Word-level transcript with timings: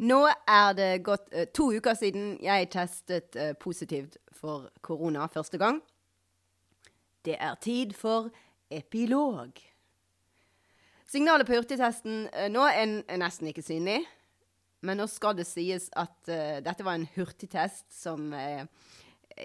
Nå 0.00 0.22
er 0.48 0.70
det 0.72 1.02
gått 1.04 1.26
eh, 1.32 1.48
to 1.52 1.66
uker 1.76 1.96
siden 1.98 2.38
jeg 2.40 2.70
testet 2.72 3.36
eh, 3.36 3.52
positivt 3.52 4.16
for 4.32 4.70
korona 4.80 5.26
første 5.28 5.60
gang. 5.60 5.82
Det 7.24 7.36
er 7.36 7.58
tid 7.60 7.92
for 7.92 8.30
epilog. 8.72 9.60
Signalet 11.10 11.44
på 11.44 11.58
hurtigtesten 11.58 12.30
eh, 12.32 12.48
nå 12.48 12.64
er, 12.70 12.96
er 13.04 13.20
nesten 13.20 13.50
ikke 13.50 13.66
synlig. 13.66 13.98
Men 14.80 14.96
nå 15.02 15.04
skal 15.12 15.36
det 15.36 15.44
sies 15.44 15.90
at 16.00 16.30
dette 16.64 16.84
var 16.86 16.96
en 16.96 17.04
hurtigtest 17.12 17.84
som 17.92 18.30
eh, 18.32 18.64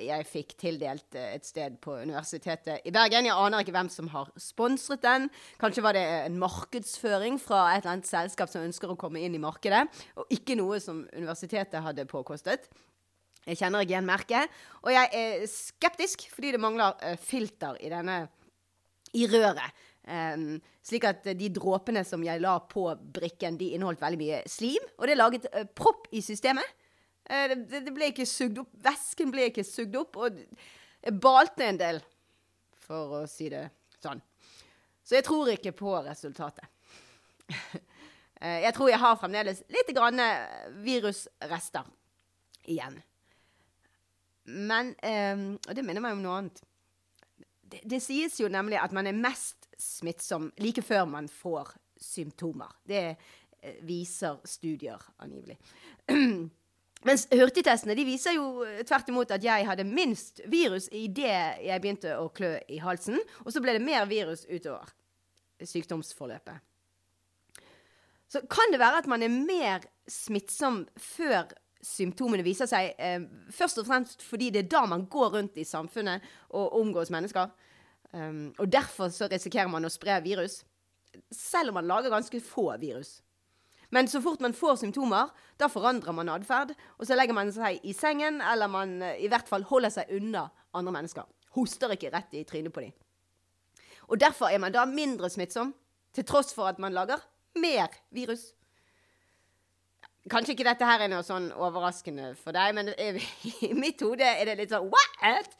jeg 0.03 0.25
fikk 0.27 0.55
tildelt 0.59 1.15
eh, 1.17 1.35
et 1.37 1.47
sted 1.47 1.77
på 1.83 1.97
Universitetet 2.01 2.85
i 2.87 2.93
Bergen. 2.95 3.27
Jeg 3.29 3.35
aner 3.35 3.63
ikke 3.63 3.75
hvem 3.75 3.89
som 3.93 4.09
har 4.13 4.31
sponsret 4.41 5.03
den. 5.05 5.29
Kanskje 5.61 5.83
var 5.85 5.97
det 5.97 6.03
en 6.25 6.39
markedsføring 6.41 7.39
fra 7.41 7.67
et 7.71 7.83
eller 7.83 7.95
annet 7.95 8.09
selskap 8.09 8.51
som 8.51 8.65
ønsker 8.65 8.91
å 8.91 8.97
komme 8.99 9.23
inn 9.23 9.37
i 9.37 9.41
markedet, 9.41 9.85
og 10.19 10.31
ikke 10.33 10.57
noe 10.59 10.81
som 10.83 11.03
universitetet 11.15 11.83
hadde 11.85 12.07
påkostet. 12.09 12.69
Jeg 13.45 13.59
kjenner 13.59 13.85
ikke 13.85 13.93
igjen 13.93 14.07
merket. 14.09 14.61
Og 14.83 14.93
jeg 14.93 15.11
er 15.13 15.49
skeptisk 15.49 16.25
fordi 16.33 16.55
det 16.55 16.61
mangler 16.63 16.95
eh, 17.05 17.19
filter 17.21 17.77
i 17.81 17.91
denne 17.93 18.23
i 19.15 19.27
røret. 19.31 19.83
Um, 20.05 20.59
slik 20.85 21.05
at 21.07 21.23
de 21.33 21.47
dråpene 21.49 22.03
som 22.05 22.21
jeg 22.21 22.41
la 22.43 22.59
på 22.69 22.83
brikken, 23.15 23.55
de 23.57 23.71
inneholdt 23.73 24.03
veldig 24.03 24.19
mye 24.19 24.41
slim. 24.49 24.83
Og 24.99 25.07
det 25.09 25.15
laget 25.17 25.47
propp 25.77 26.09
i 26.13 26.21
systemet. 26.25 26.67
Uh, 27.25 27.55
det, 27.55 27.81
det, 27.87 27.93
ble 27.93 28.11
ikke 28.11 28.27
sugd 28.29 28.61
opp. 28.61 28.71
Væsken 28.85 29.33
ble 29.33 29.49
ikke 29.49 29.65
sugd 29.67 29.97
opp. 29.99 30.19
Og 30.21 30.39
jeg 31.05 31.17
balte 31.21 31.67
en 31.67 31.81
del, 31.81 32.01
for 32.85 33.21
å 33.21 33.23
si 33.29 33.49
det 33.53 33.67
sånn. 34.01 34.21
Så 35.05 35.19
jeg 35.19 35.25
tror 35.27 35.51
ikke 35.53 35.73
på 35.77 35.95
resultatet. 36.05 36.69
uh, 37.49 38.59
jeg 38.65 38.73
tror 38.77 38.91
jeg 38.91 39.01
har 39.01 39.19
fremdeles 39.21 39.63
litt 39.73 39.91
grann 39.97 40.21
virusrester 40.85 41.89
igjen. 42.69 43.01
Men 44.45 44.91
Og 45.01 45.71
det 45.73 45.81
minner 45.81 46.03
meg 46.05 46.13
om 46.13 46.19
noe 46.21 46.33
annet. 46.37 46.59
Det, 47.65 47.79
det, 47.81 47.97
sies 48.03 48.37
jo 48.37 48.49
nemlig 48.51 48.77
at 48.77 48.93
man 48.93 49.07
er 49.09 49.17
mest 49.17 49.65
smittsom 49.81 50.51
like 50.61 50.83
før 50.85 51.07
man 51.09 51.29
får 51.31 51.73
symptomer. 52.01 52.69
Det 52.85 53.01
eh, 53.61 53.79
viser 53.85 54.37
studier, 54.45 55.01
angivelig. 55.17 55.57
Mens 57.05 57.27
hurtigtestene 57.29 57.93
de 57.97 58.05
viser 58.07 58.37
jo 58.37 58.63
eh, 58.65 58.81
tvert 58.87 59.09
imot 59.11 59.33
at 59.35 59.43
jeg 59.45 59.67
hadde 59.67 59.85
minst 59.85 60.41
virus 60.49 60.87
idet 60.89 61.61
jeg 61.61 61.81
begynte 61.81 62.15
å 62.17 62.31
klø 62.33 62.55
i 62.71 62.79
halsen. 62.81 63.19
Og 63.45 63.53
så 63.53 63.61
ble 63.61 63.77
det 63.77 63.83
mer 63.85 64.07
virus 64.09 64.45
utover 64.49 64.89
sykdomsforløpet. 65.61 66.63
Så 68.27 68.41
kan 68.51 68.73
det 68.73 68.81
være 68.81 69.03
at 69.03 69.07
man 69.07 69.23
er 69.23 69.31
mer 69.31 69.85
smittsom 70.09 70.81
før 70.99 71.53
symptomene 71.85 72.43
viser 72.45 72.69
seg. 72.69 72.95
Eh, 72.97 73.21
først 73.53 73.79
og 73.81 73.87
fremst 73.87 74.25
fordi 74.25 74.49
det 74.53 74.65
er 74.65 74.73
da 74.73 74.85
man 74.89 75.05
går 75.11 75.37
rundt 75.37 75.61
i 75.61 75.67
samfunnet 75.67 76.25
og 76.57 76.73
omgås 76.81 77.13
mennesker. 77.13 77.53
Um, 78.15 78.53
og 78.57 78.71
derfor 78.71 79.09
så 79.11 79.27
risikerer 79.27 79.67
man 79.67 79.85
å 79.85 79.91
spre 79.91 80.17
virus. 80.23 80.61
Selv 81.31 81.71
om 81.71 81.79
man 81.79 81.89
lager 81.89 82.13
ganske 82.13 82.39
få 82.43 82.69
virus. 82.79 83.19
Men 83.95 84.09
så 84.11 84.19
fort 84.21 84.43
man 84.43 84.53
får 84.53 84.81
symptomer, 84.81 85.31
da 85.59 85.69
forandrer 85.71 86.15
man 86.15 86.29
atferd. 86.33 86.73
Og 86.99 87.07
så 87.07 87.15
legger 87.15 87.37
man 87.37 87.51
seg 87.55 87.79
i 87.87 87.93
sengen, 87.95 88.41
eller 88.43 88.67
man 88.71 88.97
uh, 88.99 89.13
i 89.15 89.29
hvert 89.31 89.47
fall 89.47 89.63
holder 89.69 89.93
seg 89.93 90.11
unna 90.17 90.49
andre 90.75 90.97
mennesker. 90.97 91.29
Hoster 91.55 91.95
ikke 91.95 92.11
rett 92.11 92.35
i 92.35 92.43
trynet 92.47 92.75
på 92.75 92.83
dem. 92.83 92.91
Og 94.11 94.19
derfor 94.21 94.51
er 94.51 94.59
man 94.61 94.75
da 94.75 94.83
mindre 94.89 95.31
smittsom, 95.31 95.71
til 96.15 96.27
tross 96.27 96.53
for 96.55 96.67
at 96.67 96.79
man 96.79 96.93
lager 96.95 97.23
mer 97.59 97.95
virus. 98.15 98.51
Kanskje 100.31 100.55
ikke 100.55 100.67
dette 100.67 100.87
her 100.87 101.05
er 101.05 101.11
noe 101.11 101.23
sånn 101.25 101.51
overraskende 101.53 102.31
for 102.39 102.55
deg, 102.55 102.75
men 102.75 102.91
i 102.97 103.71
mitt 103.77 104.01
hode 104.03 104.25
er 104.25 104.43
det 104.49 104.59
litt 104.59 104.73
sånn 104.73 104.89
What?! 104.91 105.55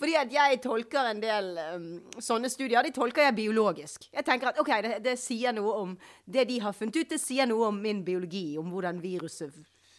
Fordi 0.00 0.14
at 0.16 0.32
jeg 0.32 0.60
tolker 0.64 1.10
en 1.10 1.18
del 1.20 1.50
um, 1.74 1.88
sånne 2.22 2.48
studier 2.48 2.86
de 2.86 2.92
tolker 2.96 3.26
jeg 3.26 3.36
biologisk. 3.36 4.06
Jeg 4.14 4.24
tenker 4.24 4.48
at 4.48 4.60
ok, 4.62 4.70
det, 4.86 4.94
det, 5.04 5.16
sier 5.20 5.52
noe 5.52 5.74
om 5.82 5.92
det 6.24 6.46
de 6.48 6.56
har 6.64 6.72
funnet 6.76 6.96
ut, 6.96 7.10
det 7.10 7.20
sier 7.20 7.48
noe 7.50 7.68
om 7.68 7.82
min 7.82 8.00
biologi, 8.06 8.54
om 8.60 8.70
hvordan 8.72 9.02
viruset 9.02 9.52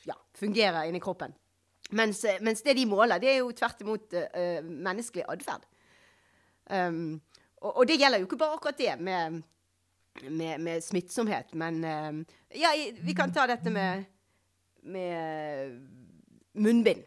ja, 0.10 0.18
fungerer 0.40 0.90
inni 0.90 1.04
kroppen. 1.04 1.36
Mens, 1.94 2.24
eh, 2.26 2.42
mens, 2.42 2.64
det 2.66 2.78
de 2.80 2.88
måler, 2.90 3.22
det 3.22 3.30
er 3.30 3.40
jo 3.44 3.54
tvert 3.54 3.86
imot 3.86 4.18
uh, 4.18 4.66
menneskelig 4.66 5.28
atferd. 5.30 5.70
Um, 6.72 7.20
og, 7.62 7.70
og, 7.76 7.86
det 7.86 8.00
gjelder 8.00 8.24
jo 8.24 8.30
ikke 8.30 8.42
bare 8.42 8.58
akkurat 8.58 8.82
det 8.82 8.98
med, 9.06 9.42
med, 10.24 10.58
med 10.66 10.82
smittsomhet, 10.82 11.54
men 11.54 11.82
uh, 11.86 12.38
Ja, 12.58 12.74
vi 13.06 13.14
kan 13.14 13.34
ta 13.34 13.46
dette 13.52 13.70
med, 13.70 14.08
med 14.82 15.78
munnbind. 16.58 17.06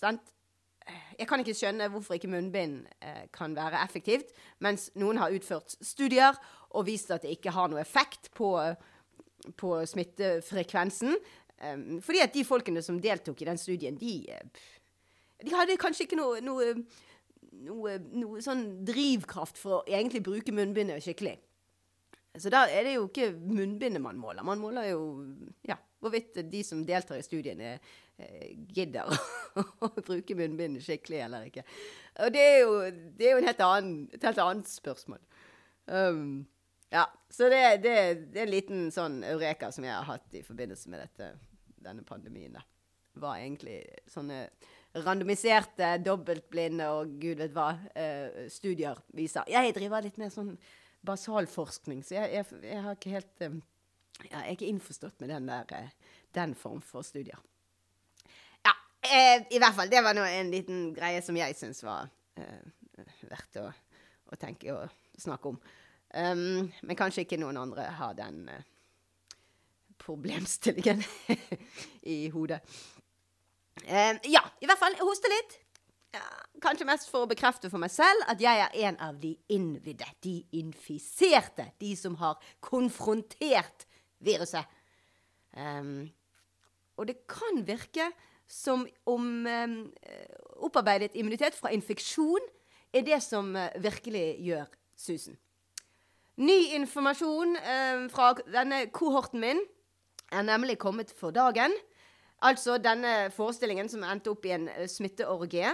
Sant? 0.00 0.33
Jeg 1.18 1.28
kan 1.28 1.42
ikke 1.42 1.54
skjønne 1.56 1.88
hvorfor 1.92 2.16
ikke 2.16 2.30
munnbind 2.32 2.82
eh, 3.04 3.24
kan 3.34 3.54
være 3.56 3.82
effektivt, 3.84 4.32
mens 4.64 4.88
noen 4.98 5.20
har 5.20 5.34
utført 5.34 5.76
studier 5.84 6.36
og 6.74 6.86
vist 6.88 7.12
at 7.14 7.24
det 7.24 7.36
ikke 7.36 7.54
har 7.54 7.70
noe 7.70 7.82
effekt 7.82 8.30
på, 8.34 8.50
på 9.60 9.72
smittefrekvensen. 9.86 11.16
Um, 11.64 12.00
fordi 12.02 12.20
at 12.24 12.34
de 12.34 12.42
folkene 12.44 12.82
som 12.82 12.98
deltok 13.00 13.40
i 13.42 13.48
den 13.48 13.60
studien, 13.60 13.96
de, 13.96 14.14
de 15.44 15.54
hadde 15.54 15.78
kanskje 15.80 16.08
ikke 16.08 16.18
noe, 16.18 16.40
noe, 16.44 16.72
noe, 17.64 17.98
noe 18.18 18.42
sånn 18.44 18.64
drivkraft 18.84 19.60
for 19.60 19.78
å 19.78 19.84
egentlig 19.86 20.24
bruke 20.26 20.54
munnbindet 20.54 21.04
skikkelig. 21.04 21.36
Så 22.42 22.50
da 22.50 22.64
er 22.66 22.88
det 22.88 22.96
jo 22.96 23.06
ikke 23.06 23.30
munnbindet 23.38 24.02
man 24.02 24.18
måler. 24.18 24.42
Man 24.42 24.58
måler 24.58 24.90
jo 24.90 25.04
ja, 25.62 25.78
hvorvidt 26.02 26.42
de 26.50 26.64
som 26.66 26.82
deltar 26.84 27.22
i 27.22 27.26
studien, 27.26 27.62
er 27.62 27.78
Eh, 27.78 28.00
gidder 28.74 29.10
å 29.84 29.88
bruke 29.98 30.36
munnbind 30.38 30.80
skikkelig 30.82 31.22
eller 31.26 31.48
ikke. 31.48 31.64
Og 32.22 32.34
det 32.34 32.42
er 32.42 32.58
jo, 32.62 32.74
det 33.18 33.28
er 33.28 33.34
jo 33.34 33.46
helt 33.46 33.62
annen, 33.66 33.94
et 34.14 34.26
helt 34.28 34.42
annet 34.42 34.70
spørsmål. 34.70 35.22
Um, 35.86 36.44
ja, 36.94 37.08
så 37.30 37.48
det, 37.50 37.62
det, 37.82 37.96
det, 38.30 38.38
er 38.38 38.46
en 38.46 38.52
liten 38.52 38.86
sånn 38.94 39.18
eureka 39.26 39.72
som 39.74 39.86
jeg 39.86 39.96
har 39.96 40.06
hatt 40.06 40.36
i 40.36 40.44
forbindelse 40.46 40.92
med 40.92 41.02
dette, 41.02 41.32
denne 41.82 42.06
pandemien. 42.06 42.54
da. 42.54 42.62
Var 43.18 43.42
egentlig 43.42 43.80
sånne 44.10 44.46
randomiserte, 45.02 45.96
dobbeltblinde 46.06 46.86
og 46.94 47.16
gud 47.22 47.42
vet 47.42 47.54
hva 47.54 47.72
uh, 47.74 48.44
studier 48.52 49.00
viser. 49.14 49.46
Jeg 49.50 49.74
driver 49.74 50.06
litt 50.06 50.20
med 50.22 50.34
sånn 50.34 50.54
basalforskning, 51.04 52.04
så 52.06 52.20
jeg, 52.20 52.30
jeg, 52.38 52.62
jeg 52.70 52.84
har 52.86 52.98
ikke 52.98 53.16
helt 53.16 53.48
um, 53.48 53.62
Jeg 54.22 54.38
er 54.38 54.52
ikke 54.52 54.70
innforstått 54.70 55.18
med 55.18 55.34
den, 55.34 55.50
der, 55.50 55.66
uh, 55.74 56.20
den 56.38 56.54
form 56.54 56.78
for 56.82 57.02
studier. 57.02 57.42
Eh, 59.04 59.42
I 59.50 59.60
hvert 59.60 59.76
fall. 59.76 59.90
Det 59.90 60.02
var 60.04 60.16
en 60.16 60.50
liten 60.52 60.84
greie 60.96 61.22
som 61.24 61.36
jeg 61.36 61.56
syns 61.58 61.82
var 61.84 62.08
eh, 62.40 62.62
verdt 63.28 63.58
å, 63.60 63.66
å, 64.30 64.38
tenke 64.40 64.72
og 64.72 65.20
snakke 65.20 65.52
om. 65.52 65.58
Um, 66.14 66.70
men 66.86 66.96
kanskje 66.96 67.24
ikke 67.24 67.40
noen 67.42 67.58
andre 67.58 67.88
har 67.98 68.14
den 68.16 68.44
eh, 68.48 68.62
problemstillingen 70.00 71.02
i 72.16 72.28
hodet. 72.32 72.62
Um, 73.84 74.20
ja, 74.30 74.44
i 74.62 74.70
hvert 74.70 74.80
fall. 74.80 74.96
Hoste 75.02 75.32
litt. 75.32 75.58
Ja, 76.14 76.22
kanskje 76.62 76.86
mest 76.86 77.10
for 77.10 77.26
å 77.26 77.28
bekrefte 77.30 77.68
for 77.72 77.82
meg 77.82 77.90
selv 77.90 78.22
at 78.30 78.40
jeg 78.40 78.60
er 78.62 78.76
en 78.88 79.00
av 79.02 79.18
de 79.20 79.34
innvidde. 79.52 80.06
De 80.24 80.38
infiserte. 80.56 81.72
De 81.82 81.92
som 81.98 82.16
har 82.22 82.38
konfrontert 82.64 83.88
viruset. 84.24 84.70
Um, 85.58 86.06
og 86.94 87.10
det 87.10 87.24
kan 87.30 87.66
virke 87.66 88.08
som 88.48 88.86
om 89.06 89.46
eh, 89.46 89.76
opparbeidet 90.56 91.14
immunitet 91.14 91.56
fra 91.56 91.72
infeksjon 91.74 92.44
er 92.94 93.06
det 93.06 93.20
som 93.24 93.54
eh, 93.56 93.72
virkelig 93.82 94.26
gjør 94.44 94.68
susen. 94.96 95.38
Ny 96.36 96.58
informasjon 96.78 97.56
eh, 97.56 98.04
fra 98.12 98.32
denne 98.46 98.86
kohorten 98.92 99.42
min 99.42 99.62
er 100.32 100.46
nemlig 100.46 100.78
kommet 100.78 101.12
for 101.16 101.30
dagen. 101.30 101.72
Altså 102.42 102.76
denne 102.82 103.30
forestillingen 103.32 103.88
som 103.88 104.04
endte 104.04 104.32
opp 104.32 104.44
i 104.44 104.52
en 104.52 104.68
smitteorgie, 104.90 105.70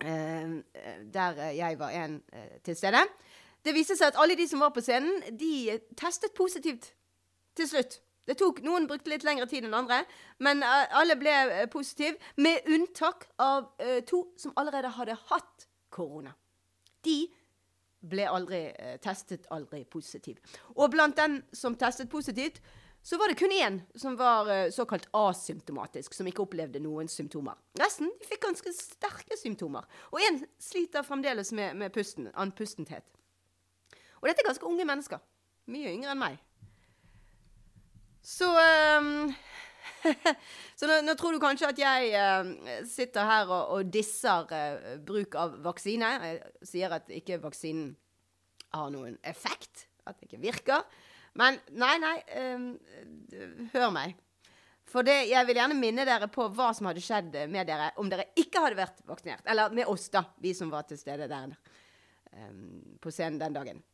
der 0.00 1.40
jeg 1.56 1.78
var 1.80 1.90
en 1.90 2.20
til 2.64 2.76
stede. 2.76 3.00
Det 3.64 3.74
viste 3.74 3.96
seg 3.98 4.12
at 4.12 4.20
alle 4.22 4.36
de 4.38 4.46
som 4.48 4.62
var 4.62 4.70
på 4.72 4.84
scenen, 4.84 5.18
de 5.40 5.80
testet 5.98 6.36
positivt 6.36 6.92
til 7.56 7.68
slutt. 7.68 7.98
Det 8.28 8.36
tok, 8.38 8.60
Noen 8.62 8.86
brukte 8.88 9.10
litt 9.10 9.24
lengre 9.26 9.48
tid 9.50 9.66
enn 9.66 9.76
andre, 9.76 10.02
men 10.44 10.62
uh, 10.62 10.84
alle 11.00 11.16
ble 11.18 11.32
uh, 11.50 11.64
positive. 11.72 12.18
Med 12.40 12.66
unntak 12.70 13.26
av 13.40 13.72
uh, 13.80 14.00
to 14.06 14.26
som 14.40 14.54
allerede 14.60 14.92
hadde 14.98 15.16
hatt 15.30 15.66
korona. 15.90 16.34
De 17.04 17.24
ble 18.00 18.24
aldri 18.24 18.62
testet 19.04 19.44
aldri 19.52 19.82
positiv. 19.84 20.38
Og 20.72 20.88
blant 20.92 21.18
dem 21.18 21.34
som 21.52 21.74
testet 21.76 22.08
positivt, 22.08 22.62
så 23.04 23.18
var 23.20 23.28
det 23.28 23.36
kun 23.36 23.52
én 23.52 23.76
som 23.96 24.16
var 24.16 24.70
såkalt 24.72 25.04
asymptomatisk, 25.16 26.14
som 26.16 26.28
ikke 26.28 26.46
opplevde 26.46 26.80
noen 26.80 27.08
symptomer. 27.12 27.58
Resten 27.80 28.08
fikk 28.24 28.40
ganske 28.46 28.72
sterke 28.76 29.36
symptomer. 29.36 29.84
Og 30.12 30.24
én 30.24 30.40
sliter 30.60 31.04
fremdeles 31.04 31.52
med, 31.52 31.76
med 31.76 31.92
pusten, 31.92 32.30
andpustenthet. 32.32 33.04
Og 34.20 34.28
dette 34.28 34.44
er 34.44 34.48
ganske 34.48 34.68
unge 34.68 34.88
mennesker. 34.88 35.20
Mye 35.72 35.92
yngre 35.92 36.14
enn 36.14 36.24
meg. 36.24 36.40
Så 38.22 38.48
um, 39.00 39.32
Så 40.76 40.88
nå, 40.88 41.00
nå, 41.04 41.14
tror 41.18 41.36
du 41.36 41.40
kanskje 41.42 41.70
at 41.72 41.80
jeg 41.80 42.12
uh, 42.16 42.84
sitter 42.88 43.28
her 43.28 43.50
og, 43.50 43.74
og 43.76 43.92
disser 43.92 44.48
uh, 44.48 44.94
bruk 45.04 45.36
av 45.38 45.58
vaksine. 45.64 46.08
Jeg 46.24 46.68
sier 46.68 46.96
at 46.96 47.10
ikke 47.12 47.40
vaksinen 47.42 47.92
har 48.72 48.90
noen 48.94 49.18
effekt, 49.26 49.88
at 50.06 50.18
det 50.18 50.30
ikke 50.30 50.42
virker. 50.42 50.86
Men 51.38 51.58
nei, 51.78 51.94
nei, 52.02 52.16
um, 52.56 52.70
hør 53.74 53.92
meg. 53.94 54.16
For 54.90 55.06
det, 55.06 55.28
jeg 55.30 55.46
vil 55.46 55.60
gjerne 55.60 55.76
minne 55.78 56.06
dere 56.08 56.26
på 56.32 56.48
hva 56.50 56.72
som 56.74 56.88
hadde 56.90 57.02
skjedd 57.04 57.36
med 57.52 57.68
dere 57.68 57.92
om 58.02 58.08
dere 58.10 58.32
ikke 58.40 58.64
hadde 58.64 58.80
vært 58.80 59.04
vaksinert. 59.06 59.44
Eller 59.46 59.70
med 59.74 59.90
oss, 59.90 60.08
da, 60.10 60.24
vi 60.42 60.54
som 60.56 60.72
var 60.72 60.88
til 60.88 60.98
stede 60.98 61.28
der 61.30 61.52
um, 61.52 62.96
på 62.98 63.12
scenen 63.14 63.38
den 63.42 63.54
dagen. 63.54 63.84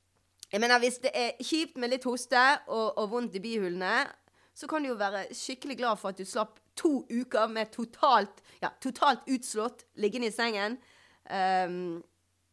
Jeg 0.52 0.60
mener, 0.60 0.78
Hvis 0.78 0.98
det 1.02 1.10
er 1.14 1.30
kjipt 1.42 1.76
med 1.76 1.90
litt 1.90 2.04
hoste 2.06 2.42
og, 2.68 2.98
og 2.98 3.10
vondt 3.10 3.34
i 3.34 3.42
bihulene, 3.42 4.06
så 4.54 4.66
kan 4.66 4.82
du 4.82 4.88
jo 4.88 4.98
være 4.98 5.26
skikkelig 5.34 5.76
glad 5.76 5.98
for 6.00 6.08
at 6.08 6.18
du 6.18 6.24
slapp 6.24 6.60
to 6.76 7.06
uker 7.10 7.48
med 7.52 7.72
totalt, 7.72 8.42
ja, 8.62 8.70
totalt 8.80 9.26
utslått, 9.28 9.84
liggende 10.00 10.30
i 10.30 10.34
sengen. 10.34 10.78
Um, 11.26 11.98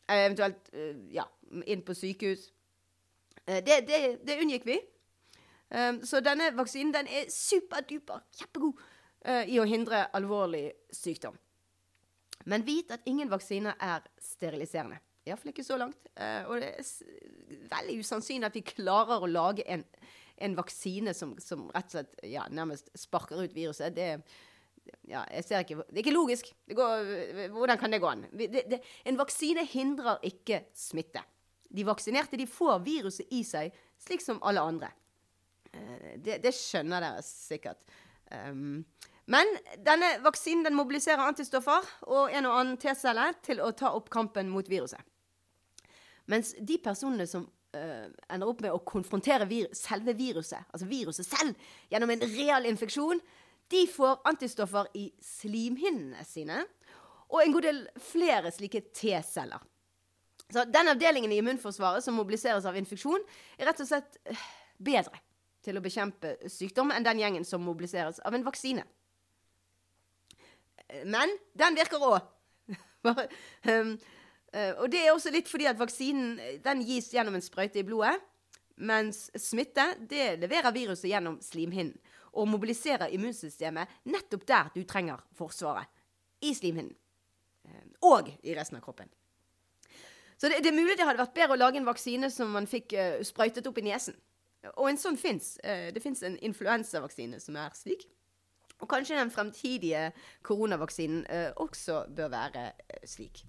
eventuelt 0.10 0.72
uh, 0.74 0.98
ja, 1.13 1.28
inn 1.66 1.84
på 1.86 1.95
sykehus. 1.95 2.50
Uh, 3.45 3.60
det, 3.63 3.84
det, 3.88 4.01
det, 4.25 4.40
unngikk 4.42 4.66
vi. 4.68 4.80
Um, 5.69 6.01
så 6.06 6.19
denne 6.24 6.50
vaksinen 6.57 6.94
den 6.95 7.07
er 7.07 7.30
superduper 7.31 8.25
kjempegod 8.40 8.81
uh, 9.28 9.44
i 9.45 9.60
å 9.62 9.68
hindre 9.69 10.07
alvorlig 10.18 10.66
sykdom. 10.92 11.38
Men 12.50 12.66
vit 12.68 12.92
at 12.92 13.06
ingen 13.07 13.31
vaksiner 13.31 13.78
er 13.80 14.04
steriliserende. 14.19 15.00
Iallfall 15.24 15.54
ikke 15.54 15.63
så 15.63 15.78
langt. 15.80 16.10
og 16.19 16.57
det 16.60 16.74
er 16.74 16.84
veldig 17.71 18.00
usannsynlig 18.03 18.50
at 18.50 18.59
vi 18.59 18.65
klarer 18.73 19.23
å 19.23 19.31
lage 19.31 19.65
en 19.69 19.85
en 20.44 20.55
vaksine 20.57 21.13
som, 21.13 21.35
som, 21.41 21.67
rett 21.73 21.91
og 21.91 21.97
slett 21.97 22.25
ja, 22.27 22.45
nærmest 22.51 22.89
sparker 22.97 23.44
ut 23.45 23.53
viruset. 23.55 23.94
Det, 23.95 24.07
ja, 25.09 25.23
jeg 25.29 25.45
ser 25.47 25.63
ikke, 25.63 25.83
det 25.88 26.00
er 26.00 26.03
ikke 26.03 26.15
logisk. 26.15 26.50
Går, 26.73 27.13
hvordan 27.53 27.79
kan 27.79 27.94
det 27.94 28.01
gå 28.03 28.09
an? 28.09 28.25
Det, 28.31 28.65
det, 28.71 28.81
en 29.07 29.19
vaksine 29.19 29.65
hindrer 29.69 30.23
ikke 30.27 30.63
smitte. 30.77 31.23
De 31.73 31.85
vaksinerte 31.88 32.38
de 32.38 32.50
får 32.50 32.83
viruset 32.85 33.31
i 33.33 33.44
seg, 33.47 33.73
slik 34.01 34.21
som 34.21 34.41
alle 34.45 34.65
andre. 34.73 34.91
Eh, 35.71 36.11
det, 36.21 36.41
det 36.44 36.53
skjønner 36.57 37.01
dere 37.01 37.23
sikkert. 37.25 37.81
Um, 38.33 38.83
men 39.29 39.47
denne 39.85 40.17
vaksinen 40.25 40.65
den 40.65 40.75
mobiliserer 40.75 41.23
antistoffer 41.23 41.85
og 42.09 42.33
en 42.33 42.49
og 42.49 42.57
annen 42.59 42.77
T-celle 42.81 43.29
til 43.45 43.61
å 43.63 43.71
ta 43.77 43.94
opp 43.95 44.09
kampen 44.13 44.49
mot 44.51 44.67
viruset. 44.69 44.99
Mens 46.31 46.53
de 46.59 46.77
personene 46.83 47.25
som 47.27 47.43
uh, 47.75 48.07
ender 48.31 48.49
opp 48.49 48.61
med 48.63 48.73
å 48.73 48.83
konfrontere 48.87 49.47
vir 49.49 49.71
selve 49.75 50.15
viruset, 50.17 50.63
altså 50.71 50.87
viruset 50.87 51.27
selv, 51.27 51.57
gjennom 51.91 52.13
en 52.13 52.25
real 52.35 52.69
infeksjon, 52.69 53.21
de 53.71 53.83
får 53.89 54.21
antistoffer 54.29 54.89
i 54.99 55.07
slimhinnene 55.23 56.23
sine 56.27 56.61
og 57.33 57.39
en 57.41 57.53
god 57.55 57.65
del 57.65 57.79
flere 58.11 58.51
slike 58.53 58.83
T-celler. 58.93 59.61
Så 60.53 60.65
Den 60.69 60.91
avdelingen 60.91 61.31
i 61.31 61.39
immunforsvaret 61.41 62.03
som 62.05 62.13
mobiliseres 62.19 62.67
av 62.69 62.77
infeksjon, 62.77 63.23
er 63.57 63.71
rett 63.71 63.81
og 63.81 63.89
slett 63.89 64.19
uh, 64.29 64.49
bedre 64.77 65.17
til 65.63 65.79
å 65.79 65.83
bekjempe 65.83 66.35
sykdom 66.51 66.91
enn 66.91 67.05
den 67.05 67.21
gjengen 67.23 67.47
som 67.47 67.63
mobiliseres 67.63 68.19
av 68.27 68.35
en 68.35 68.43
vaksine. 68.45 68.83
Men 71.09 71.31
den 71.57 71.77
virker 71.79 72.03
òg. 72.03 72.19
Uh, 74.53 74.83
og 74.83 74.91
det 74.94 75.01
er 75.01 75.13
også 75.13 75.31
litt 75.33 75.50
fordi 75.50 75.65
at 75.65 75.79
vaksinen 75.79 76.38
den 76.61 76.83
gis 76.85 77.09
gjennom 77.13 77.33
en 77.33 77.44
sprøyte 77.44 77.81
i 77.81 77.88
blodet. 77.88 78.19
Mens 78.85 79.27
smitte 79.38 79.85
det 80.09 80.35
leverer 80.41 80.73
viruset 80.73 81.09
gjennom 81.09 81.39
slimhinnen 81.41 81.97
og 82.33 82.47
mobiliserer 82.50 83.11
immunsystemet 83.13 83.91
nettopp 84.09 84.45
der 84.50 84.69
du 84.73 84.81
trenger 84.89 85.21
forsvaret. 85.38 85.89
I 86.44 86.53
slimhinnen. 86.53 86.94
Uh, 87.65 87.85
og 88.13 88.29
i 88.44 88.53
resten 88.53 88.77
av 88.77 88.85
kroppen. 88.85 89.09
Så 90.38 90.50
det, 90.51 90.59
det, 90.65 90.73
er 90.73 90.77
mulig 90.77 90.97
det 90.99 91.07
hadde 91.07 91.21
vært 91.21 91.38
bedre 91.38 91.56
å 91.56 91.61
lage 91.61 91.79
en 91.79 91.88
vaksine 91.88 92.29
som 92.33 92.51
man 92.53 92.69
fikk 92.69 92.94
uh, 92.94 93.21
sprøytet 93.25 93.69
opp 93.69 93.79
i 93.81 93.85
nesen. 93.88 94.17
Og 94.77 94.85
en 94.88 94.99
sånn 94.99 95.17
fins. 95.19 95.57
det 95.59 95.99
fins 95.99 96.21
en 96.23 96.38
influensavaksine 96.39 97.35
som 97.44 97.57
er 97.59 97.73
slik. 97.75 98.06
Og 98.79 98.88
kanskje 98.88 99.17
den 99.17 99.31
fremtidige 99.31 100.06
koronavaksinen 100.47 101.25
også 101.59 102.06
bør 102.15 102.31
være 102.31 102.69
slik. 103.03 103.44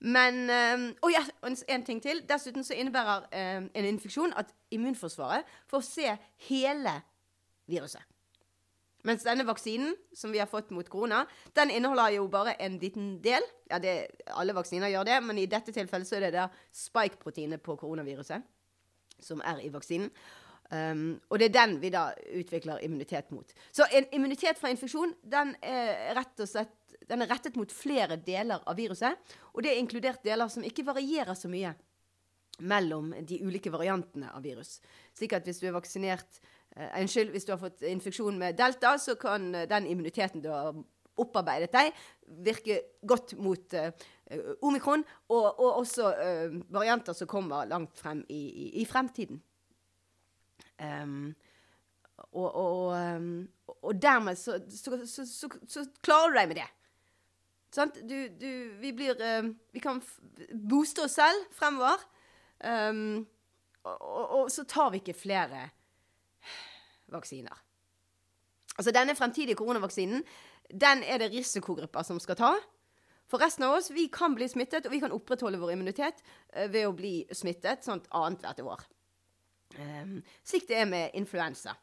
Men 0.00 0.50
øh, 0.50 0.94
Og 1.02 1.10
ja, 1.10 1.22
en 1.68 1.84
ting 1.84 2.02
til. 2.02 2.22
Dessuten 2.28 2.64
så 2.64 2.74
innebærer 2.74 3.20
øh, 3.32 3.68
en 3.74 3.84
infeksjon 3.84 4.32
at 4.36 4.46
immunforsvaret 4.70 5.42
får 5.66 5.80
se 5.80 6.16
hele 6.36 7.02
viruset. 7.66 8.02
Mens 9.06 9.22
denne 9.22 9.46
vaksinen 9.46 9.94
som 10.14 10.32
vi 10.34 10.40
har 10.42 10.48
fått 10.50 10.72
mot 10.74 10.88
korona, 10.90 11.22
den 11.56 11.70
inneholder 11.70 12.08
jo 12.16 12.26
bare 12.26 12.56
en 12.62 12.78
liten 12.78 13.24
del. 13.24 13.44
Ja, 13.70 13.78
det, 13.78 14.06
alle 14.26 14.54
vaksiner 14.54 14.90
gjør 14.90 15.06
det, 15.06 15.20
men 15.22 15.38
i 15.38 15.46
dette 15.46 15.72
tilfellet 15.72 16.08
så 16.08 16.16
er 16.16 16.26
det 16.26 16.32
da 16.34 16.48
spike-proteinet 16.74 17.62
på 17.62 17.76
koronaviruset 17.78 18.42
som 19.22 19.40
er 19.44 19.62
i 19.62 19.70
vaksinen. 19.72 20.10
Um, 20.66 21.20
og 21.30 21.38
det 21.38 21.46
er 21.46 21.54
den 21.54 21.76
vi 21.78 21.92
da 21.94 22.08
utvikler 22.34 22.82
immunitet 22.82 23.30
mot. 23.30 23.52
Så 23.72 23.86
en 23.94 24.08
immunitet 24.12 24.58
fra 24.58 24.72
infeksjon 24.74 25.14
den 25.22 25.54
er 25.62 26.10
rett 26.18 26.42
og 26.42 26.50
slett 26.50 26.74
den 27.10 27.22
er 27.22 27.30
rettet 27.30 27.56
mot 27.58 27.72
flere 27.72 28.18
deler 28.18 28.62
av 28.66 28.78
viruset, 28.78 29.18
og 29.54 29.62
det 29.62 29.72
er 29.72 29.80
inkludert 29.80 30.24
deler 30.26 30.50
som 30.52 30.64
ikke 30.66 30.86
varierer 30.86 31.38
så 31.38 31.50
mye 31.50 31.74
mellom 32.66 33.12
de 33.28 33.40
ulike 33.44 33.70
variantene 33.70 34.30
av 34.32 34.44
virus. 34.44 34.78
Slik 35.16 35.36
at 35.36 35.46
hvis 35.46 35.60
du 35.60 35.68
er 35.68 35.76
vaksinert 35.76 36.40
eh, 36.76 37.00
Unnskyld, 37.02 37.32
hvis 37.34 37.44
du 37.44 37.52
har 37.52 37.60
fått 37.60 37.84
infeksjon 37.84 38.38
med 38.40 38.56
delta, 38.56 38.96
så 38.98 39.16
kan 39.20 39.50
eh, 39.54 39.68
den 39.68 39.88
immuniteten 39.90 40.44
du 40.44 40.48
har 40.52 40.72
opparbeidet 41.16 41.72
deg, 41.72 41.92
virke 42.44 42.78
godt 43.08 43.36
mot 43.40 43.76
eh, 43.76 43.92
omikron, 44.64 45.04
og, 45.28 45.44
og 45.46 45.82
også 45.82 46.12
eh, 46.22 46.56
varianter 46.72 47.16
som 47.16 47.28
kommer 47.30 47.68
langt 47.68 47.96
frem 48.00 48.24
i, 48.28 48.40
i, 48.48 48.66
i 48.82 48.86
fremtiden. 48.88 49.40
Um, 50.76 51.30
og, 52.36 52.48
og, 52.52 52.80
um, 52.92 53.48
og, 53.78 53.94
dermed 54.02 54.36
så, 54.36 54.58
så, 54.68 54.98
så, 55.08 55.24
så, 55.68 55.84
klarer 56.04 56.34
du 56.34 56.36
deg 56.36 56.50
med 56.50 56.58
det. 56.60 56.66
Sant? 57.76 57.98
Du, 58.08 58.16
du, 58.40 58.50
vi 58.80 58.92
blir 58.96 59.18
uh, 59.20 59.48
Vi 59.74 59.82
kan 59.84 60.00
booste 60.56 61.04
oss 61.04 61.18
selv 61.18 61.48
fremover. 61.56 62.00
Um, 62.64 63.26
og, 63.84 64.00
og, 64.00 64.30
og, 64.38 64.50
så 64.50 64.64
tar 64.64 64.90
vi 64.94 65.02
ikke 65.02 65.16
flere 65.16 65.66
vaksiner. 67.12 67.62
Altså 68.76 68.92
Denne 68.92 69.14
fremtidige 69.16 69.56
koronavaksinen 69.56 70.24
den 70.72 71.04
er 71.06 71.20
det 71.22 71.30
risikogrupper 71.30 72.02
som 72.02 72.18
skal 72.20 72.38
ta. 72.40 72.54
For 73.30 73.42
resten 73.42 73.66
av 73.66 73.76
oss 73.76 73.90
vi 73.94 74.08
kan 74.12 74.34
bli 74.34 74.48
smittet, 74.50 74.86
og 74.86 74.94
vi 74.94 75.00
kan 75.02 75.14
opprettholde 75.14 75.60
vår 75.60 75.76
immunitet 75.76 76.22
uh, 76.56 76.66
ved 76.72 76.88
å 76.88 76.96
bli 76.96 77.18
smittet 77.34 77.84
sånt 77.86 78.08
annethvert 78.10 78.64
år. 78.64 78.86
Um, 79.76 80.22
slik 80.46 80.68
det 80.70 80.80
er 80.80 80.88
med 80.88 81.18
influensa. 81.18 81.76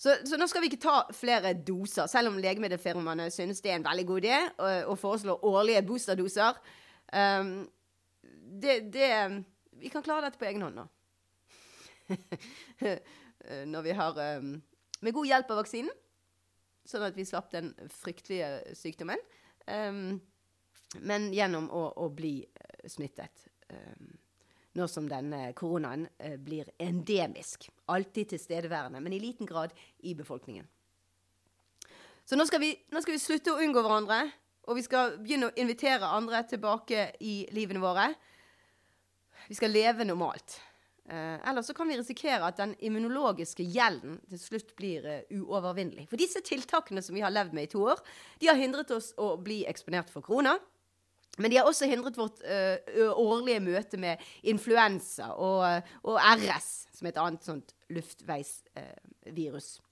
Så, 0.00 0.14
så, 0.24 0.38
nå 0.40 0.46
skal 0.48 0.62
vi 0.64 0.70
ikke 0.70 0.80
ta 0.80 0.94
flere 1.12 1.52
doser, 1.52 2.08
selv 2.08 2.30
om 2.30 2.38
legemiddelfirmaene 2.40 3.26
synes 3.32 3.58
det 3.60 3.74
er 3.74 3.80
en 3.80 3.84
veldig 3.84 4.06
god 4.08 4.22
idé 4.22 4.38
å, 4.88 4.94
foreslå 4.96 5.34
årlige 5.44 5.82
boosterdoser. 5.84 6.56
Um, 7.12 7.68
det, 8.62 8.78
det, 8.94 9.10
Vi 9.76 9.92
kan 9.92 10.04
klare 10.04 10.28
dette 10.28 10.40
på 10.40 10.48
egen 10.48 10.64
hånd 10.64 10.80
nå. 10.80 10.86
Når 13.74 13.84
vi 13.84 13.98
har 13.98 14.16
um, 14.38 14.54
Med 15.04 15.14
god 15.14 15.28
hjelp 15.28 15.52
av 15.52 15.60
vaksinen, 15.60 15.92
sånn 16.88 17.04
at 17.04 17.16
vi 17.16 17.28
slapp 17.28 17.52
den 17.52 17.70
fryktelige 17.92 18.74
sykdommen. 18.80 19.20
Um, 19.68 20.16
men 21.04 21.28
gjennom 21.36 21.68
å, 21.76 21.84
å 22.00 22.08
bli 22.08 22.38
uh, 22.48 22.88
smittet. 22.88 23.44
Um, 23.68 24.16
nå 24.78 24.86
som 24.88 25.08
denne 25.10 25.50
koronaen 25.58 26.06
eh, 26.18 26.36
blir 26.38 26.70
endemisk. 26.78 27.68
Alltid 27.90 28.34
tilstedeværende, 28.34 29.00
men 29.00 29.12
i 29.12 29.20
liten 29.22 29.46
grad 29.46 29.74
i 30.06 30.14
befolkningen. 30.14 30.68
Så 32.24 32.38
nå 32.38 32.46
skal, 32.46 32.62
vi, 32.62 32.74
nå 32.92 33.02
skal 33.02 33.16
vi 33.16 33.22
slutte 33.22 33.54
å 33.54 33.60
unngå 33.64 33.82
hverandre, 33.82 34.22
og 34.70 34.76
vi 34.78 34.86
skal 34.86 35.16
begynne 35.18 35.48
å 35.50 35.56
invitere 35.58 36.06
andre 36.06 36.44
tilbake 36.46 37.08
i 37.26 37.42
livene 37.56 37.82
våre. 37.82 38.10
Vi 39.48 39.56
skal 39.58 39.72
leve 39.74 40.06
normalt. 40.06 40.60
Eh, 41.10 41.48
ellers 41.50 41.66
så 41.66 41.74
kan 41.74 41.88
vi 41.90 41.96
risikere 41.98 42.46
at 42.46 42.60
den 42.60 42.76
immunologiske 42.86 43.64
gjelden 43.66 44.20
til 44.30 44.38
slutt 44.38 44.76
blir 44.78 45.06
uh, 45.08 45.40
uovervinnelig. 45.40 46.04
For 46.06 46.20
disse 46.20 46.38
tiltakene 46.46 47.02
som 47.02 47.16
vi 47.18 47.24
har 47.24 47.34
levd 47.34 47.56
med 47.56 47.66
i 47.66 47.70
to 47.72 47.82
år, 47.82 47.98
de 48.38 48.46
har 48.46 48.60
hindret 48.60 48.92
oss 48.94 49.10
å 49.18 49.32
bli 49.42 49.64
eksponert 49.66 50.12
for 50.12 50.22
korona. 50.22 50.54
Men 51.38 51.50
de 51.50 51.56
har 51.60 51.68
også 51.68 51.86
hindret 51.88 52.18
vårt 52.18 52.40
uh, 52.42 53.12
årlige 53.14 53.60
møte 53.64 54.00
med 54.00 54.20
influensa 54.42 55.30
og, 55.32 55.62
og, 56.02 56.18
RS, 56.18 56.70
som 56.96 57.06
er 57.06 57.14
et 57.14 57.20
annet 57.22 57.46
sånt 57.46 57.74
luftveisvirus. 57.94 59.68
Uh, 59.78 59.86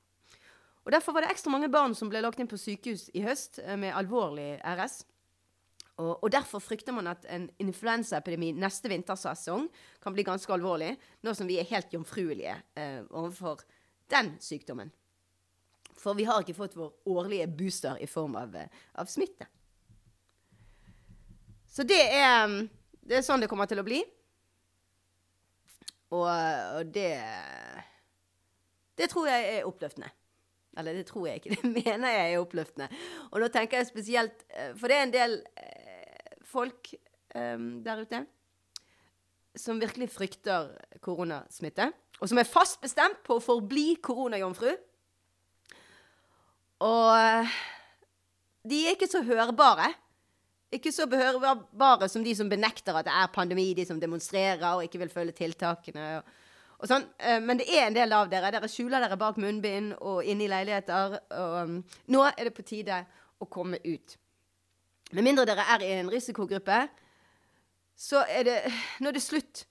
og 0.85 0.92
Derfor 0.92 1.12
var 1.14 1.25
det 1.25 1.30
ekstra 1.35 1.52
mange 1.52 1.71
barn 1.73 1.95
som 1.97 2.11
ble 2.11 2.23
lagt 2.25 2.40
inn 2.40 2.50
på 2.50 2.59
sykehus 2.61 3.09
i 3.16 3.23
høst 3.25 3.62
uh, 3.62 3.76
med 3.80 3.97
alvorlig 3.97 4.57
RS. 4.61 5.00
Og, 5.99 6.12
og, 6.12 6.28
Derfor 6.35 6.62
frykter 6.62 6.95
man 6.95 7.11
at 7.11 7.25
en 7.30 7.49
influensaepidemi 7.62 8.52
neste 8.59 8.90
vintersesong 8.90 9.66
kan 10.02 10.14
bli 10.14 10.26
ganske 10.26 10.52
alvorlig, 10.54 10.92
nå 11.26 11.35
som 11.35 11.49
vi 11.49 11.59
er 11.59 11.66
helt 11.71 11.95
jomfruelige 11.95 12.54
overfor 13.11 13.64
den 14.11 14.37
sykdommen. 14.42 14.92
For 15.99 16.14
vi 16.14 16.26
har 16.28 16.42
ikke 16.42 16.57
fått 16.57 16.76
vår 16.78 16.92
årlige 17.11 17.49
booster 17.59 17.99
i 18.00 18.07
form 18.07 18.37
av, 18.38 18.54
eh, 18.57 18.68
av 18.95 19.07
smitte. 19.11 19.47
Så 21.68 21.84
det 21.87 22.00
er, 22.00 22.46
mm, 22.48 22.62
det 23.08 23.18
er 23.18 23.26
sånn 23.26 23.42
det 23.42 23.50
kommer 23.50 23.68
til 23.70 23.80
å 23.80 23.87
bli. 23.87 24.00
Og, 26.08 26.25
og 26.25 26.88
det 26.94 27.12
Det 28.96 29.10
tror 29.12 29.28
jeg 29.28 29.58
er 29.58 29.68
oppløftende. 29.68 30.08
Eller 30.78 30.94
det 30.94 31.06
tror 31.06 31.28
jeg 31.28 31.40
ikke, 31.40 31.58
det 31.62 31.70
mener 31.75 32.14
jeg 32.14 32.32
er 32.32 32.40
oppløftende. 32.42 32.88
Og 33.30 33.42
nå 33.42 33.50
tenker 33.52 33.80
jeg 33.80 33.90
spesielt 33.90 34.44
eh, 34.48 34.72
For 34.78 34.88
det 34.88 34.96
er 34.96 35.06
en 35.06 35.14
del 35.14 35.38
eh, 35.60 36.34
folk 36.48 36.94
um, 37.37 37.78
der 37.84 38.04
ute 38.04 38.25
som 39.58 39.80
virkelig 39.80 40.06
frykter 40.14 40.70
koronasmitte. 41.02 41.88
Og 42.22 42.30
som 42.30 42.38
er 42.38 42.46
fast 42.46 42.78
bestemt 42.82 43.25
på 43.26 43.37
å 43.37 43.42
forbli 43.42 43.96
koronajomfru. 44.02 44.70
Og 46.87 47.48
de 48.70 48.78
er 48.84 48.94
ikke 48.94 49.10
så 49.10 49.25
hørbare. 49.26 49.90
Ikke 50.68 50.92
så 50.92 51.06
behørbare 51.08 52.10
som 52.12 52.25
de 52.25 52.34
som 52.37 52.48
benekter 52.50 52.96
at 52.98 53.06
det 53.08 53.14
er 53.16 53.30
pandemi, 53.32 53.70
de 53.75 53.87
som 53.88 54.00
demonstrerer 54.00 54.66
og 54.75 54.84
ikke 54.84 55.00
vil 55.00 55.12
følge 55.12 55.32
tiltakene. 55.38 56.08
og, 56.18 56.34
og 56.78 56.90
sånn. 56.90 57.06
Eh, 57.18 57.40
men 57.40 57.60
det 57.60 57.70
er 57.72 57.87
en 57.87 57.96
del 57.96 58.12
av 58.12 58.28
dere. 58.28 58.52
Dere 58.52 58.68
skjuler 58.68 59.00
dere 59.00 59.16
bak 59.20 59.40
munnbind 59.40 59.94
og 59.98 60.20
inne 60.28 60.44
i 60.44 60.50
leiligheter. 60.52 61.16
Og 61.40 61.56
um, 61.62 61.78
nå 62.12 62.25
er 62.28 62.50
det 62.50 62.54
på 62.56 62.66
tide 62.68 63.00
å 63.40 63.48
komme 63.48 63.80
ut. 63.87 64.18
Med 65.16 65.25
mindre 65.25 65.48
dere 65.48 65.64
er 65.72 65.87
i 65.87 65.92
en 66.02 66.12
risikogruppe, 66.12 66.82
så 67.98 68.22
er 68.28 68.44
det 68.46 68.58
Nå 69.00 69.08
er 69.08 69.16
det 69.16 69.25
slutt 69.25 69.64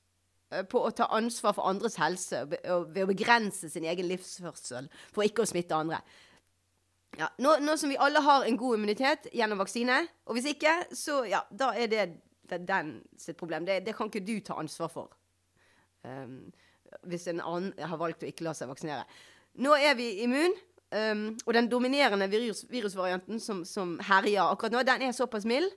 eh, 0.49 0.65
på 0.65 0.81
å 0.81 0.89
ta 0.97 1.11
ansvar 1.13 1.53
for 1.53 1.69
andres 1.69 1.99
helse 2.01 2.41
ved 2.49 2.65
å 3.03 3.09
begrense 3.11 3.69
sin 3.69 3.85
egen 3.85 4.09
livsførsel 4.09 4.89
for 5.13 5.29
ikke 5.29 5.45
å 5.45 5.51
smitte 5.53 5.77
andre. 5.77 6.01
Ja, 7.15 7.29
nå, 7.37 7.55
nå, 7.63 7.77
som 7.77 7.89
vi 7.89 7.97
alle 7.97 8.21
har 8.21 8.45
en 8.45 8.57
god 8.57 8.77
immunitet 8.77 9.29
gjennom 9.33 9.61
vaksine, 9.61 10.03
og 10.27 10.37
hvis 10.37 10.51
ikke, 10.51 10.73
så 10.93 11.23
ja, 11.25 11.39
da 11.49 11.71
er 11.73 11.89
det, 11.89 12.05
det 12.49 12.59
den 12.67 12.97
sitt 13.17 13.37
problem. 13.39 13.65
Det, 13.65 13.79
det, 13.85 13.95
kan 13.95 14.11
ikke 14.11 14.25
du 14.27 14.35
ta 14.45 14.59
ansvar 14.59 14.91
for. 14.91 15.15
Um, 16.03 16.51
hvis 17.07 17.27
en 17.31 17.41
annen 17.41 17.73
har 17.79 17.99
valgt 17.99 18.23
å 18.23 18.29
ikke 18.29 18.45
la 18.45 18.53
seg 18.57 18.69
vaksinere. 18.69 19.07
Nå 19.63 19.73
er 19.75 19.95
vi 19.97 20.11
immun, 20.25 20.53
um, 20.93 21.23
og 21.45 21.53
den 21.57 21.69
dominerende 21.71 22.29
virus, 22.31 22.65
virusvarianten 22.69 23.41
som, 23.43 23.63
som, 23.65 23.97
herjer 24.07 24.51
akkurat 24.51 24.75
nå, 24.75 24.83
den 24.87 25.07
er 25.07 25.15
såpass 25.15 25.47
mild 25.49 25.71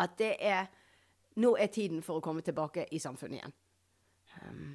at 0.00 0.16
det 0.18 0.36
er 0.40 0.70
Nå 1.40 1.54
er 1.56 1.70
tiden 1.72 2.02
for 2.04 2.20
å 2.20 2.20
komme 2.20 2.42
tilbake 2.44 2.82
i 2.92 2.98
samfunnet 3.00 3.38
igjen. 3.38 3.52
Um, 4.44 4.66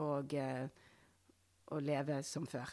og, 0.00 0.32
uh, 0.32 0.70
og 1.68 1.82
leve 1.84 2.22
som 2.24 2.46
før. 2.48 2.70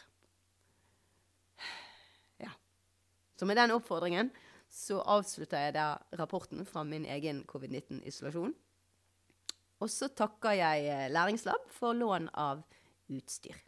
Så 3.38 3.46
med 3.46 3.56
den 3.56 3.70
oppfordringen 3.70 4.32
så 4.68 4.98
avslutter 5.00 5.68
jeg 5.68 5.76
da 5.78 5.92
rapporten 6.18 6.66
fra 6.68 6.82
min 6.84 7.06
egen 7.08 7.44
covid-19-isolasjon. 7.48 8.52
Og 9.78 9.90
så 9.90 10.10
takker 10.10 10.58
jeg 10.58 10.88
eh, 10.90 11.06
Læringslab 11.12 11.70
for 11.70 11.94
lån 11.96 12.28
av 12.34 12.64
utstyr. 13.14 13.62